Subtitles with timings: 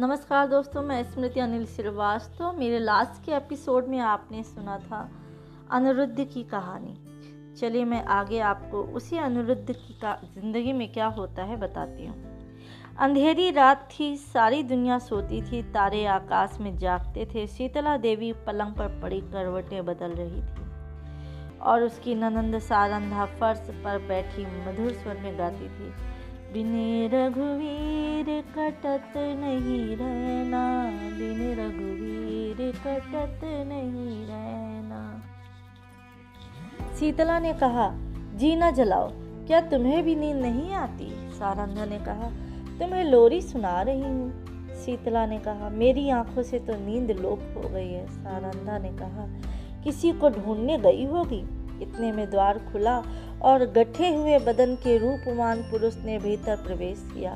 [0.00, 5.00] नमस्कार दोस्तों, मैं स्मृति अनिल श्रीवास्तव। मेरे लास्ट के एपिसोड में आपने सुना था
[5.70, 6.94] अनिरुद्ध की कहानी।
[7.56, 12.16] चलिए मैं आगे आपको उसी अनिरुद्ध की का ज़िंदगी में क्या होता है बताती हूँ।
[12.98, 18.74] अंधेरी रात थी, सारी दुनिया सोती थी, तारे आकाश में जागते थे, शीतला देवी पलंग
[18.74, 25.16] पर पड़ी करवटें बदल रही थी। और उसकी ननंद सारंधा फर्श पर बैठी मधुर स्वर
[25.16, 25.92] में गाती थी
[26.52, 30.84] बिने रघुवीर कटत नहीं रहना,
[31.18, 35.22] बिन रघुवीर कटत नहीं रहना।
[37.00, 37.90] शीतला ने कहा,
[38.34, 39.10] जी न जलाओ,
[39.46, 41.10] क्या तुम्हें भी नींद नहीं आती?
[41.32, 42.30] सारंधा ने कहा,
[42.78, 44.46] तुम्हें लोरी सुना रही हूँ।
[44.84, 49.26] शीतला ने कहा, मेरी आँखों से तो नींद लोप हो गई है। सारंधा ने कहा,
[49.84, 51.44] किसी को ढूँढने गई होगी?
[51.82, 53.02] इतने में द्वार खुला
[53.42, 57.32] और गठे हुए बदन के रूपवान पुरुष ने भीतर प्रवेश किया।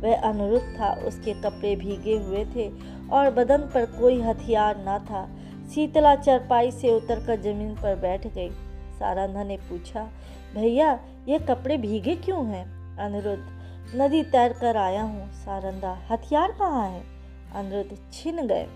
[0.00, 2.70] वह अनुरुद्ध था, उसके कपड़े भीगे हुए थे
[3.08, 5.28] और बदन पर कोई हथियार न था।
[5.70, 8.50] शीतला चरपाई से उतरकर ज़मीन पर बैठ गई।
[8.98, 10.08] सारंधा ने पूछा,
[10.54, 12.96] भैया, ये कपड़े भीगे क्यों हैं?
[12.96, 17.02] अनिरुद्ध, नदी तैर कर आया हूँ। सारंदा, हथियार कहाँ है?
[17.54, 18.66] अनिरुद्ध छिन गए।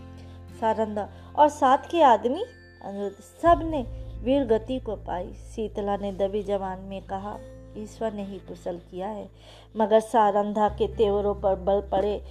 [0.60, 2.44] सारंदा, और साथ के आदमी?
[2.84, 7.39] अनिरुद्ध, सबने वीर गति को पाई। शीतला ने दबी जवान में कहा,
[7.77, 9.28] ईश्वर ने ही कुशल किया है।
[9.77, 12.25] मगर सारंधा के तेवरों पर बल पड़े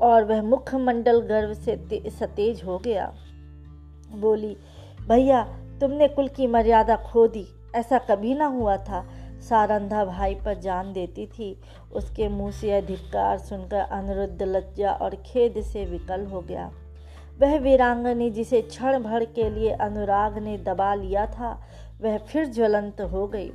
[0.00, 3.14] और वह मुखमंडल गर्व से सतेज हो गया।
[4.14, 4.56] बोली,
[5.08, 5.42] भैया,
[5.80, 9.06] तुमने कुल की मर्यादा खो दी। ऐसा कभी ना हुआ था।
[9.40, 11.60] सारंधा भाई पर जान देती थी।
[11.92, 16.72] उसके मुँह से अधिकार सुनकर अनिरुद्ध लज्जा और खेद से विकल हो गया।
[17.40, 21.62] वह वीरांगनी जिसे क्षण भर के लिए अनुराग ने दबा लिया था,
[22.02, 23.50] वह फिर ज्वलंत हो गई।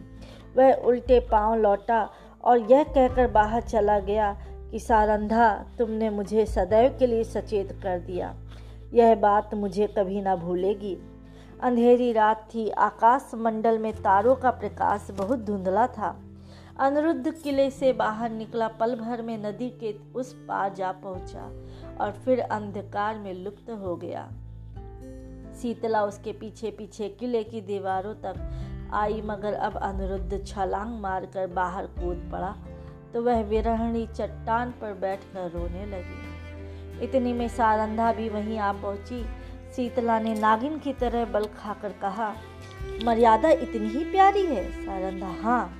[0.57, 2.09] वह उल्टे पाँव लौटा
[2.43, 4.37] और यह कहकर बाहर चला गया
[4.71, 8.35] कि, सारंधा, तुमने मुझे सदैव के लिए सचेत कर दिया।
[8.93, 10.97] यह बात मुझे कभी ना भूलेगी।
[11.61, 16.19] अंधेरी रात थी। आकाश मंडल में तारों का प्रकाश बहुत धुंधला था।
[16.79, 21.51] अनिरुद्ध किले से बाहर निकला पल भर में नदी के उस पार जा पहुँचा।
[22.01, 24.29] और फिर अंधकार में लुप्त हो गया।
[25.61, 28.35] शीतला उसके पीछे पीछे किले की दीवारों तक
[28.93, 32.55] आई, मगर अब अनिरुद्ध छलांग मारकर बाहर कूद पड़ा
[33.13, 39.23] तो वह विरहणी चट्टान पर बैठकर रोने लगी। इतनी में सारंधा भी वहीं आ पहुँची।
[39.75, 42.33] शीतला ने नागिन की तरह बल खाकर कहा,
[43.05, 44.63] मर्यादा इतनी ही प्यारी है?
[44.85, 45.75] सारंधा हाँ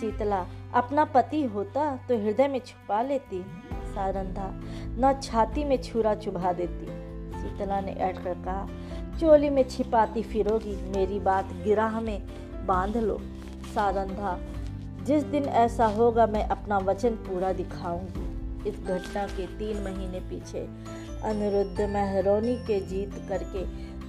[0.00, 3.42] शीतला, अपना पति होता तो हृदय में छुपा लेती।
[3.86, 4.48] सारंधा
[4.98, 6.86] न छाती में छुरा चुभा देती।
[7.40, 8.68] शीतला ने ऐड कर कहा,
[9.20, 12.22] चोली में छिपाती फिरोगी, मेरी बात गिराह में
[12.66, 13.18] बाँध लो।
[13.74, 14.38] सारंधा,
[15.04, 18.28] जिस दिन ऐसा होगा मैं अपना वचन पूरा दिखाऊँगी।
[18.68, 20.68] इस घटना के तीन महीने पीछे
[21.24, 23.64] अनिरुद्ध मेहरोनी के जीत करके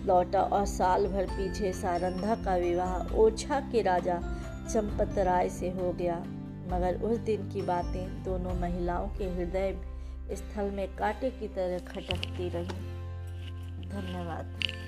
[0.08, 4.20] लौटा और साल भर पीछे सारंधा का विवाह ओछा के राजा
[4.74, 6.16] चंपत राय से हो गया।
[6.72, 9.72] मगर उस दिन की बातें दोनों महिलाओं के हृदय
[10.34, 13.02] स्थल में कांटे की तरह खटकती रही।
[13.90, 14.81] धन्यवाद।